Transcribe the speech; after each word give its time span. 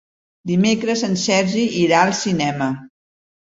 Dimecres 0.51 1.03
en 1.07 1.13
Sergi 1.25 1.67
irà 1.83 2.01
al 2.07 2.15
cinema. 2.21 2.71